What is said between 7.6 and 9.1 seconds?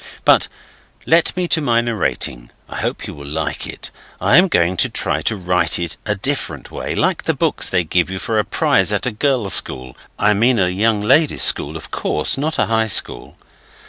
they give you for a prize at